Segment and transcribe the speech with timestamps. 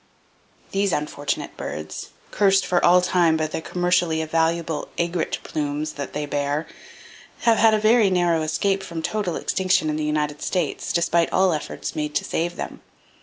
[0.71, 6.25] —These unfortunate birds, cursed for all time by the commercially valuable "aigrette" plumes that they
[6.25, 6.65] bear,
[7.41, 11.51] have had a very narrow escape from total extinction in the United States, despite all
[11.51, 12.81] the efforts made to save them.